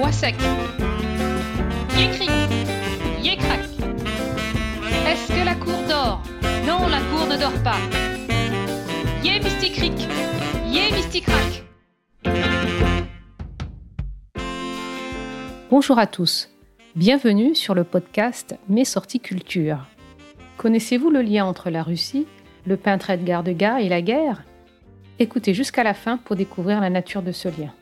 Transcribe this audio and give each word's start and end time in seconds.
bois 0.00 0.12
sec. 0.12 0.34
Yécrac. 3.22 3.60
Est-ce 5.06 5.28
que 5.28 5.44
la 5.44 5.54
cour 5.56 5.78
dort? 5.86 6.22
Non, 6.66 6.88
la 6.88 7.00
cour 7.00 7.26
ne 7.28 7.36
dort 7.38 7.62
pas. 7.62 7.76
Yé 9.22 9.40
mysticric, 9.40 10.08
yé 10.68 10.90
mysticrac. 10.92 11.64
Bonjour 15.68 15.98
à 15.98 16.06
tous, 16.06 16.48
bienvenue 16.96 17.54
sur 17.54 17.74
le 17.74 17.84
podcast 17.84 18.56
Mes 18.70 18.86
sorties 18.86 19.20
culture. 19.20 19.86
Connaissez-vous 20.56 21.10
le 21.10 21.20
lien 21.20 21.44
entre 21.44 21.68
la 21.68 21.82
Russie, 21.82 22.26
le 22.64 22.78
peintre 22.78 23.10
Edgar 23.10 23.42
Degas 23.42 23.80
et 23.80 23.90
la 23.90 24.00
guerre? 24.00 24.44
Écoutez 25.18 25.52
jusqu'à 25.52 25.84
la 25.84 25.92
fin 25.92 26.16
pour 26.16 26.36
découvrir 26.36 26.80
la 26.80 26.88
nature 26.88 27.20
de 27.20 27.32
ce 27.32 27.48
lien. 27.48 27.74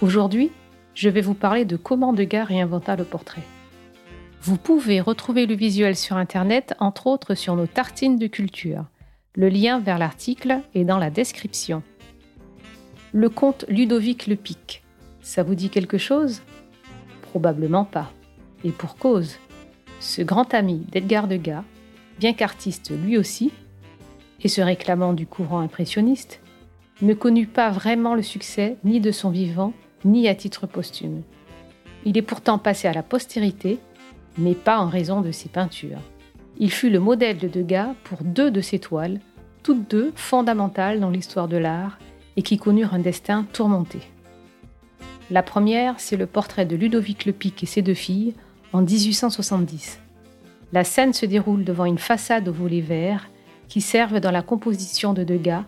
Aujourd'hui, 0.00 0.52
je 0.94 1.08
vais 1.08 1.20
vous 1.20 1.34
parler 1.34 1.64
de 1.64 1.76
comment 1.76 2.12
Degas 2.12 2.44
réinventa 2.44 2.96
le 2.96 3.04
portrait. 3.04 3.42
Vous 4.42 4.56
pouvez 4.56 5.00
retrouver 5.00 5.46
le 5.46 5.54
visuel 5.54 5.96
sur 5.96 6.16
Internet, 6.16 6.74
entre 6.80 7.06
autres 7.06 7.34
sur 7.34 7.54
nos 7.56 7.66
tartines 7.66 8.18
de 8.18 8.26
culture. 8.26 8.84
Le 9.34 9.48
lien 9.48 9.78
vers 9.78 9.98
l'article 9.98 10.60
est 10.74 10.84
dans 10.84 10.98
la 10.98 11.10
description. 11.10 11.82
Le 13.12 13.28
comte 13.28 13.64
Ludovic 13.68 14.26
Le 14.26 14.36
Pic, 14.36 14.82
ça 15.22 15.42
vous 15.42 15.54
dit 15.54 15.70
quelque 15.70 15.98
chose? 15.98 16.42
Probablement 17.22 17.84
pas. 17.84 18.10
Et 18.64 18.70
pour 18.70 18.96
cause. 18.96 19.36
Ce 20.00 20.20
grand 20.20 20.52
ami 20.52 20.84
d'Edgar 20.90 21.28
Degas, 21.28 21.62
bien 22.18 22.32
qu'artiste 22.32 22.90
lui 22.90 23.16
aussi, 23.16 23.52
et 24.42 24.48
se 24.48 24.60
réclamant 24.60 25.12
du 25.12 25.26
courant 25.26 25.60
impressionniste, 25.60 26.40
ne 27.00 27.14
connut 27.14 27.46
pas 27.46 27.70
vraiment 27.70 28.14
le 28.14 28.22
succès 28.22 28.76
ni 28.84 29.00
de 29.00 29.12
son 29.12 29.30
vivant 29.30 29.72
ni 30.04 30.28
à 30.28 30.34
titre 30.34 30.66
posthume. 30.66 31.22
Il 32.04 32.18
est 32.18 32.22
pourtant 32.22 32.58
passé 32.58 32.88
à 32.88 32.92
la 32.92 33.02
postérité, 33.02 33.78
mais 34.38 34.54
pas 34.54 34.78
en 34.78 34.88
raison 34.88 35.20
de 35.20 35.32
ses 35.32 35.48
peintures. 35.48 36.00
Il 36.58 36.70
fut 36.70 36.90
le 36.90 37.00
modèle 37.00 37.38
de 37.38 37.48
Degas 37.48 37.94
pour 38.04 38.18
deux 38.22 38.50
de 38.50 38.60
ses 38.60 38.78
toiles, 38.78 39.20
toutes 39.62 39.90
deux 39.90 40.12
fondamentales 40.16 41.00
dans 41.00 41.10
l'histoire 41.10 41.48
de 41.48 41.56
l'art 41.56 41.98
et 42.36 42.42
qui 42.42 42.58
connurent 42.58 42.94
un 42.94 42.98
destin 42.98 43.46
tourmenté. 43.52 44.00
La 45.30 45.42
première, 45.42 45.98
c'est 45.98 46.16
le 46.16 46.26
portrait 46.26 46.66
de 46.66 46.76
Ludovic 46.76 47.24
Le 47.24 47.32
Pic 47.32 47.62
et 47.62 47.66
ses 47.66 47.82
deux 47.82 47.94
filles 47.94 48.34
en 48.72 48.82
1870. 48.82 50.00
La 50.72 50.84
scène 50.84 51.12
se 51.12 51.26
déroule 51.26 51.64
devant 51.64 51.84
une 51.84 51.98
façade 51.98 52.48
au 52.48 52.52
volet 52.52 52.80
vert 52.80 53.28
qui 53.68 53.80
servent 53.80 54.20
dans 54.20 54.30
la 54.30 54.42
composition 54.42 55.12
de 55.12 55.24
Degas 55.24 55.64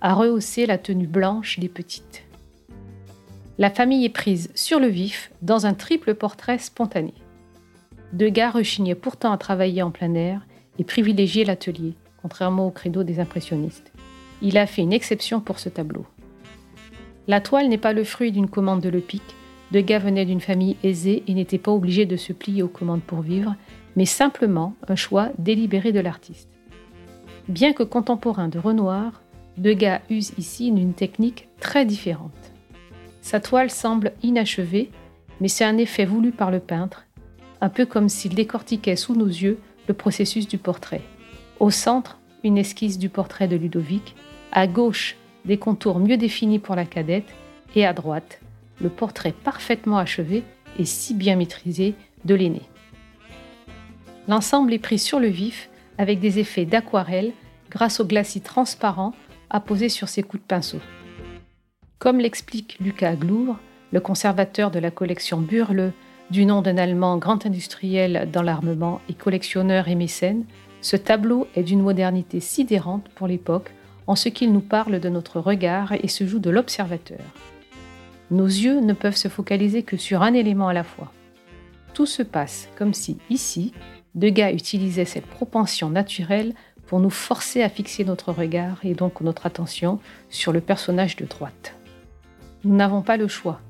à 0.00 0.14
rehausser 0.14 0.66
la 0.66 0.78
tenue 0.78 1.06
blanche 1.06 1.58
des 1.58 1.68
petites 1.68 2.23
la 3.56 3.70
famille 3.70 4.04
est 4.04 4.10
prise 4.10 4.50
sur 4.56 4.80
le 4.80 4.88
vif 4.88 5.30
dans 5.40 5.66
un 5.66 5.74
triple 5.74 6.14
portrait 6.14 6.58
spontané. 6.58 7.14
Degas 8.12 8.50
rechignait 8.50 8.96
pourtant 8.96 9.30
à 9.30 9.38
travailler 9.38 9.82
en 9.82 9.92
plein 9.92 10.14
air 10.14 10.44
et 10.78 10.84
privilégiait 10.84 11.44
l'atelier, 11.44 11.94
contrairement 12.20 12.66
au 12.66 12.70
credo 12.70 13.04
des 13.04 13.20
impressionnistes. 13.20 13.92
Il 14.42 14.58
a 14.58 14.66
fait 14.66 14.82
une 14.82 14.92
exception 14.92 15.40
pour 15.40 15.60
ce 15.60 15.68
tableau. 15.68 16.04
La 17.28 17.40
toile 17.40 17.68
n'est 17.68 17.78
pas 17.78 17.92
le 17.92 18.02
fruit 18.02 18.32
d'une 18.32 18.50
commande 18.50 18.80
de 18.80 18.88
Lepic. 18.88 19.22
Degas 19.70 20.00
venait 20.00 20.26
d'une 20.26 20.40
famille 20.40 20.76
aisée 20.82 21.22
et 21.26 21.34
n'était 21.34 21.58
pas 21.58 21.72
obligé 21.72 22.06
de 22.06 22.16
se 22.16 22.32
plier 22.32 22.62
aux 22.62 22.68
commandes 22.68 23.02
pour 23.02 23.20
vivre, 23.20 23.54
mais 23.94 24.04
simplement 24.04 24.74
un 24.88 24.96
choix 24.96 25.30
délibéré 25.38 25.92
de 25.92 26.00
l'artiste. 26.00 26.48
Bien 27.48 27.72
que 27.72 27.84
contemporain 27.84 28.48
de 28.48 28.58
Renoir, 28.58 29.22
Degas 29.58 30.00
use 30.10 30.32
ici 30.38 30.72
d'une 30.72 30.94
technique 30.94 31.48
très 31.60 31.84
différente. 31.84 32.53
Sa 33.24 33.40
toile 33.40 33.70
semble 33.70 34.12
inachevée, 34.22 34.90
mais 35.40 35.48
c'est 35.48 35.64
un 35.64 35.78
effet 35.78 36.04
voulu 36.04 36.30
par 36.30 36.50
le 36.50 36.60
peintre, 36.60 37.06
un 37.62 37.70
peu 37.70 37.86
comme 37.86 38.10
s'il 38.10 38.34
décortiquait 38.34 38.96
sous 38.96 39.14
nos 39.14 39.26
yeux 39.26 39.58
le 39.88 39.94
processus 39.94 40.46
du 40.46 40.58
portrait. 40.58 41.00
Au 41.58 41.70
centre, 41.70 42.18
une 42.42 42.58
esquisse 42.58 42.98
du 42.98 43.08
portrait 43.08 43.48
de 43.48 43.56
Ludovic, 43.56 44.14
à 44.52 44.66
gauche, 44.66 45.16
des 45.46 45.56
contours 45.56 46.00
mieux 46.00 46.18
définis 46.18 46.58
pour 46.58 46.74
la 46.74 46.84
cadette, 46.84 47.34
et 47.74 47.86
à 47.86 47.94
droite, 47.94 48.42
le 48.82 48.90
portrait 48.90 49.32
parfaitement 49.32 49.96
achevé 49.96 50.44
et 50.78 50.84
si 50.84 51.14
bien 51.14 51.36
maîtrisé 51.36 51.94
de 52.26 52.34
l'aîné. 52.34 52.60
L'ensemble 54.28 54.74
est 54.74 54.78
pris 54.78 54.98
sur 54.98 55.18
le 55.18 55.28
vif 55.28 55.70
avec 55.96 56.20
des 56.20 56.40
effets 56.40 56.66
d'aquarelle 56.66 57.32
grâce 57.70 58.00
au 58.00 58.04
glacis 58.04 58.42
transparent 58.42 59.14
apposé 59.48 59.88
sur 59.88 60.10
ses 60.10 60.22
coups 60.22 60.42
de 60.42 60.46
pinceau. 60.46 60.80
Comme 62.04 62.18
l'explique 62.18 62.76
Lucas 62.80 63.14
Glour, 63.14 63.56
le 63.90 63.98
conservateur 63.98 64.70
de 64.70 64.78
la 64.78 64.90
collection 64.90 65.40
Burle, 65.40 65.94
du 66.30 66.44
nom 66.44 66.60
d'un 66.60 66.76
Allemand 66.76 67.16
grand 67.16 67.46
industriel 67.46 68.28
dans 68.30 68.42
l'armement 68.42 69.00
et 69.08 69.14
collectionneur 69.14 69.88
et 69.88 69.94
mécène, 69.94 70.44
ce 70.82 70.96
tableau 70.96 71.48
est 71.56 71.62
d'une 71.62 71.80
modernité 71.80 72.40
sidérante 72.40 73.08
pour 73.14 73.26
l'époque 73.26 73.70
en 74.06 74.16
ce 74.16 74.28
qu'il 74.28 74.52
nous 74.52 74.60
parle 74.60 75.00
de 75.00 75.08
notre 75.08 75.40
regard 75.40 75.92
et 75.92 76.08
se 76.08 76.26
joue 76.26 76.40
de 76.40 76.50
l'observateur. 76.50 77.24
Nos 78.30 78.48
yeux 78.48 78.80
ne 78.80 78.92
peuvent 78.92 79.16
se 79.16 79.28
focaliser 79.28 79.82
que 79.82 79.96
sur 79.96 80.20
un 80.20 80.34
élément 80.34 80.68
à 80.68 80.74
la 80.74 80.84
fois. 80.84 81.10
Tout 81.94 82.04
se 82.04 82.22
passe 82.22 82.68
comme 82.76 82.92
si, 82.92 83.16
ici, 83.30 83.72
Degas 84.14 84.52
utilisait 84.52 85.06
cette 85.06 85.26
propension 85.26 85.88
naturelle 85.88 86.52
pour 86.86 87.00
nous 87.00 87.08
forcer 87.08 87.62
à 87.62 87.70
fixer 87.70 88.04
notre 88.04 88.30
regard 88.30 88.80
et 88.84 88.92
donc 88.92 89.22
notre 89.22 89.46
attention 89.46 90.00
sur 90.28 90.52
le 90.52 90.60
personnage 90.60 91.16
de 91.16 91.24
droite. 91.24 91.74
Nous 92.64 92.74
n'avons 92.74 93.02
pas 93.02 93.16
le 93.16 93.28
choix. 93.28 93.60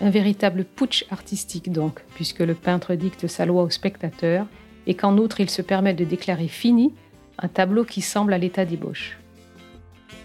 Un 0.00 0.10
véritable 0.10 0.64
putsch 0.64 1.06
artistique 1.10 1.72
donc, 1.72 2.02
puisque 2.14 2.40
le 2.40 2.54
peintre 2.54 2.94
dicte 2.94 3.26
sa 3.28 3.46
loi 3.46 3.62
au 3.62 3.70
spectateur 3.70 4.46
et 4.86 4.94
qu'en 4.94 5.16
outre 5.16 5.40
il 5.40 5.48
se 5.48 5.62
permet 5.62 5.94
de 5.94 6.04
déclarer 6.04 6.48
fini 6.48 6.92
un 7.38 7.48
tableau 7.48 7.84
qui 7.84 8.02
semble 8.02 8.34
à 8.34 8.38
l'état 8.38 8.66
d'ébauche. 8.66 9.18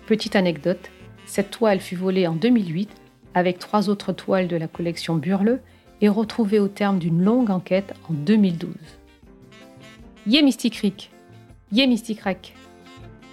Petite 0.07 0.35
anecdote, 0.35 0.89
cette 1.25 1.51
toile 1.51 1.79
fut 1.79 1.95
volée 1.95 2.27
en 2.27 2.35
2008 2.35 2.89
avec 3.33 3.59
trois 3.59 3.89
autres 3.89 4.11
toiles 4.11 4.49
de 4.49 4.57
la 4.57 4.67
collection 4.67 5.15
Burle 5.15 5.61
et 6.01 6.09
retrouvée 6.09 6.59
au 6.59 6.67
terme 6.67 6.99
d'une 6.99 7.23
longue 7.23 7.49
enquête 7.49 7.93
en 8.09 8.13
2012. 8.13 8.73
Yé 10.27 10.41
Mystic 10.41 10.81
Yé 11.71 11.87
Mystic 11.87 12.19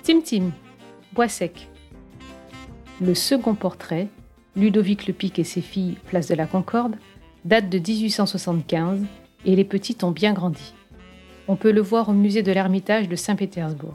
Tim 0.05 0.21
Tim, 0.25 0.51
Bois 1.13 1.29
sec. 1.29 1.69
Le 3.01 3.15
second 3.15 3.55
portrait 3.55 4.09
Ludovic 4.59 5.07
Le 5.07 5.13
Pic 5.13 5.39
et 5.39 5.45
ses 5.45 5.61
filles, 5.61 5.99
place 6.07 6.27
de 6.27 6.35
la 6.35 6.47
Concorde, 6.47 6.97
date 7.45 7.71
de 7.71 7.79
1875 7.79 9.05
et 9.45 9.55
les 9.55 9.63
petites 9.63 10.03
ont 10.03 10.11
bien 10.11 10.33
grandi. 10.33 10.75
On 11.47 11.55
peut 11.55 11.71
le 11.71 11.81
voir 11.81 12.09
au 12.09 12.13
musée 12.13 12.43
de 12.43 12.51
l'Ermitage 12.51 13.09
de 13.09 13.15
Saint-Pétersbourg. 13.15 13.95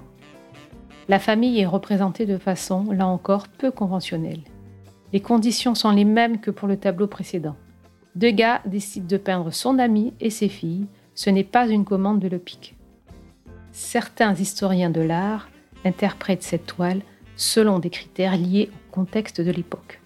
La 1.09 1.19
famille 1.19 1.59
est 1.59 1.66
représentée 1.66 2.25
de 2.25 2.38
façon, 2.38 2.91
là 2.91 3.06
encore, 3.06 3.50
peu 3.50 3.72
conventionnelle. 3.72 4.40
Les 5.12 5.19
conditions 5.19 5.75
sont 5.75 5.91
les 5.91 6.06
mêmes 6.06 6.40
que 6.40 6.50
pour 6.50 6.69
le 6.69 6.78
tableau 6.78 7.07
précédent. 7.07 7.57
Degas 8.16 8.62
décide 8.66 9.06
de 9.06 9.18
peindre 9.18 9.51
son 9.51 9.80
ami 9.80 10.13
et 10.22 10.30
ses 10.30 10.47
filles, 10.47 10.88
ce 11.13 11.30
n'est 11.30 11.44
pas 11.44 11.68
une 11.68 11.84
commande 11.84 12.19
de 12.19 12.30
Le 12.30 12.40
Pic. 12.40 12.78
Certains 13.74 14.34
historiens 14.34 14.91
de 14.91 15.01
l'art 15.01 15.50
interprètent 15.84 16.41
cette 16.41 16.68
toile 16.68 17.01
selon 17.35 17.80
des 17.80 17.90
critères 17.90 18.38
liés 18.38 18.69
au 18.72 18.95
contexte 18.95 19.41
de 19.41 19.51
l'époque 19.51 20.00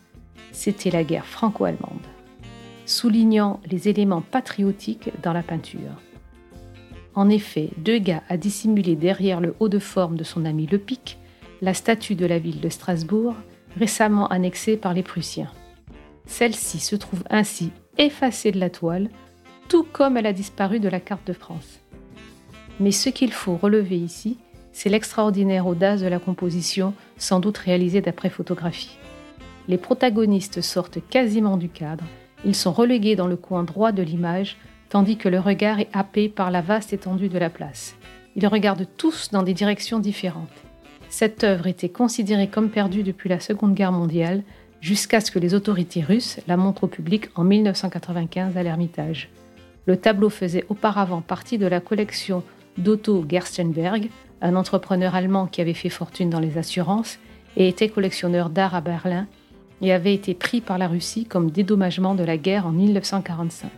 c'était 0.57 0.89
la 0.89 1.03
guerre 1.03 1.27
franco-allemande, 1.27 2.07
soulignant 2.87 3.59
les 3.69 3.89
éléments 3.89 4.21
patriotiques 4.21 5.11
dans 5.21 5.31
la 5.31 5.43
peinture. 5.43 6.01
En 7.13 7.29
effet, 7.29 7.69
Degas 7.77 8.23
a 8.27 8.37
dissimulé 8.37 8.95
derrière 8.95 9.39
le 9.39 9.55
haut 9.59 9.69
de 9.69 9.77
forme 9.77 10.17
de 10.17 10.23
son 10.23 10.45
ami 10.45 10.65
Le 10.65 10.79
Pic 10.79 11.19
la 11.61 11.73
statue 11.73 12.15
de 12.15 12.25
la 12.25 12.39
ville 12.39 12.59
de 12.59 12.69
Strasbourg, 12.69 13.35
récemment 13.77 14.27
annexée 14.27 14.77
par 14.77 14.93
les 14.93 15.03
Prussiens. 15.03 15.51
Celle-ci 16.25 16.79
se 16.79 16.95
trouve 16.95 17.23
ainsi 17.29 17.71
effacée 17.97 18.51
de 18.51 18.59
la 18.59 18.69
toile, 18.69 19.09
tout 19.69 19.83
comme 19.83 20.17
elle 20.17 20.27
a 20.27 20.33
disparu 20.33 20.79
de 20.79 20.89
la 20.89 20.99
carte 20.99 21.25
de 21.25 21.33
France. 21.33 21.79
Mais 22.79 22.91
ce 22.91 23.09
qu'il 23.09 23.31
faut 23.31 23.57
relever 23.57 23.97
ici, 23.97 24.37
c'est 24.71 24.89
l'extraordinaire 24.89 25.65
audace 25.65 26.01
de 26.01 26.07
la 26.07 26.19
composition, 26.19 26.93
sans 27.17 27.39
doute 27.39 27.57
réalisée 27.57 28.01
d'après 28.01 28.29
photographie 28.29 28.97
les 29.67 29.77
protagonistes 29.77 30.61
sortent 30.61 30.99
quasiment 31.09 31.57
du 31.57 31.69
cadre, 31.69 32.05
ils 32.45 32.55
sont 32.55 32.71
relégués 32.71 33.15
dans 33.15 33.27
le 33.27 33.35
coin 33.35 33.63
droit 33.63 33.91
de 33.91 34.03
l'image, 34.03 34.57
tandis 34.89 35.17
que 35.17 35.29
le 35.29 35.39
regard 35.39 35.79
est 35.79 35.89
happé 35.93 36.29
par 36.29 36.51
la 36.51 36.61
vaste 36.61 36.93
étendue 36.93 37.29
de 37.29 37.39
la 37.39 37.49
place. 37.49 37.95
Ils 38.35 38.47
regardent 38.47 38.87
tous 38.97 39.31
dans 39.31 39.43
des 39.43 39.53
directions 39.53 39.99
différentes. 39.99 40.47
Cette 41.09 41.43
œuvre 41.43 41.67
était 41.67 41.89
considérée 41.89 42.47
comme 42.47 42.69
perdue 42.69 43.03
depuis 43.03 43.29
la 43.29 43.39
Seconde 43.39 43.73
Guerre 43.73 43.91
mondiale, 43.91 44.43
jusqu'à 44.79 45.19
ce 45.19 45.31
que 45.31 45.39
les 45.39 45.55
autorités 45.55 46.01
russes 46.01 46.39
la 46.47 46.57
montrent 46.57 46.83
au 46.83 46.87
public 46.87 47.29
en 47.35 47.43
1995 47.43 48.55
à 48.55 48.63
l'Ermitage. 48.63 49.29
Le 49.85 49.97
tableau 49.97 50.29
faisait 50.29 50.65
auparavant 50.69 51.21
partie 51.21 51.57
de 51.57 51.65
la 51.65 51.79
collection 51.79 52.43
d'Otto 52.77 53.25
Gerstenberg, 53.27 54.09
un 54.41 54.55
entrepreneur 54.55 55.15
allemand 55.15 55.47
qui 55.47 55.61
avait 55.61 55.73
fait 55.73 55.89
fortune 55.89 56.29
dans 56.29 56.39
les 56.39 56.57
assurances 56.57 57.17
et 57.55 57.67
était 57.67 57.89
collectionneur 57.89 58.51
d'art 58.51 58.75
à 58.75 58.81
Berlin 58.81 59.27
et 59.81 59.93
avait 59.93 60.13
été 60.13 60.33
pris 60.33 60.61
par 60.61 60.77
la 60.77 60.87
Russie 60.87 61.25
comme 61.25 61.51
dédommagement 61.51 62.15
de 62.15 62.23
la 62.23 62.37
guerre 62.37 62.67
en 62.67 62.71
1945. 62.71 63.69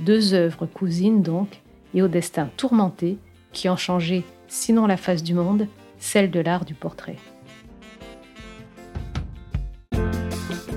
Deux 0.00 0.34
œuvres 0.34 0.66
cousines 0.66 1.22
donc, 1.22 1.60
et 1.94 2.02
au 2.02 2.08
destin 2.08 2.48
tourmenté, 2.56 3.18
qui 3.52 3.68
ont 3.68 3.76
changé, 3.76 4.24
sinon 4.46 4.86
la 4.86 4.96
face 4.96 5.22
du 5.22 5.34
monde, 5.34 5.66
celle 5.98 6.30
de 6.30 6.40
l'art 6.40 6.64
du 6.64 6.74
portrait. 6.74 7.16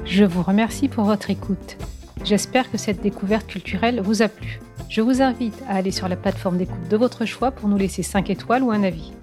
Je 0.06 0.26
vous 0.26 0.44
remercie 0.44 0.90
pour 0.90 1.06
votre 1.06 1.30
écoute. 1.30 1.78
J'espère 2.24 2.70
que 2.70 2.78
cette 2.78 3.02
découverte 3.02 3.48
culturelle 3.48 4.02
vous 4.02 4.22
a 4.22 4.28
plu. 4.28 4.60
Je 4.90 5.02
vous 5.02 5.22
invite 5.22 5.64
à 5.70 5.76
aller 5.76 5.92
sur 5.92 6.10
la 6.10 6.18
plateforme 6.18 6.58
d'écoute 6.58 6.90
de 6.90 6.98
votre 6.98 7.26
choix 7.26 7.52
pour 7.52 7.70
nous 7.70 7.78
laisser 7.78 8.04
5 8.04 8.30
étoiles 8.30 8.64
ou 8.64 8.72
un 8.72 8.84
avis. 8.84 9.14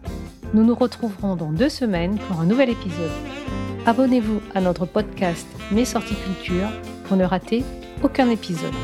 Nous 0.54 0.64
nous 0.64 0.74
retrouverons 0.74 1.36
dans 1.36 1.52
deux 1.52 1.68
semaines 1.68 2.16
pour 2.16 2.40
un 2.40 2.46
nouvel 2.46 2.70
épisode. 2.70 3.37
Abonnez-vous 3.88 4.42
à 4.54 4.60
notre 4.60 4.84
podcast 4.84 5.46
Mes 5.72 5.86
sorties 5.86 6.14
culture 6.14 6.68
pour 7.04 7.16
ne 7.16 7.24
rater 7.24 7.64
aucun 8.02 8.28
épisode. 8.28 8.74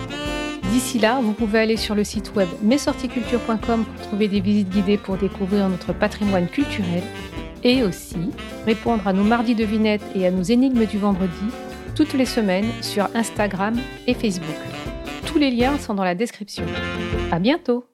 D'ici 0.71 0.99
là, 0.99 1.21
vous 1.21 1.35
pouvez 1.35 1.59
aller 1.59 1.77
sur 1.77 1.95
le 1.95 2.05
site 2.05 2.35
web 2.35 2.49
mesorticulture.com 2.63 3.85
pour 3.85 4.07
trouver 4.07 4.29
des 4.29 4.41
visites 4.41 4.71
guidées 4.71 4.97
pour 4.97 5.19
découvrir 5.19 5.69
notre 5.69 5.93
patrimoine 5.93 6.49
culturel 6.49 7.03
et 7.63 7.83
aussi 7.83 8.31
répondre 8.65 9.07
à 9.07 9.13
nos 9.13 9.25
mardis 9.25 9.55
devinettes 9.55 10.01
et 10.15 10.27
à 10.27 10.31
nos 10.31 10.43
énigmes 10.43 10.87
du 10.87 10.97
vendredi 10.97 11.51
toutes 11.95 12.15
les 12.15 12.25
semaines 12.25 12.73
sur 12.81 13.07
Instagram 13.15 13.79
et 14.07 14.15
Facebook. 14.15 14.57
Tous 15.27 15.37
les 15.37 15.51
liens 15.51 15.77
sont 15.77 15.93
dans 15.93 16.05
la 16.05 16.15
description. 16.15 16.65
À 17.31 17.39
bientôt! 17.39 17.94